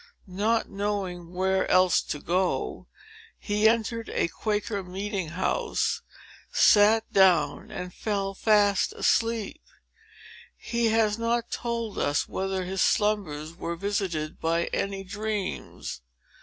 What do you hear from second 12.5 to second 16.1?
his slumbers were visited by any dreams.